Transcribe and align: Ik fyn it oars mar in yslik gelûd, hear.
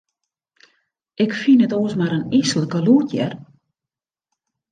Ik 1.23 1.31
fyn 1.41 1.63
it 1.65 1.75
oars 1.79 1.95
mar 1.99 2.13
in 2.17 2.27
yslik 2.39 2.71
gelûd, 2.73 3.07
hear. 3.13 3.33